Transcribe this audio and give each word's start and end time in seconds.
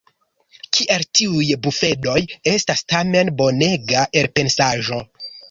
Kiel 0.77 1.03
tiuj 1.19 1.49
bufedoj 1.67 2.15
estas 2.53 2.83
tamen 2.95 3.31
bonega 3.43 4.09
elpensaĵo! 4.25 5.01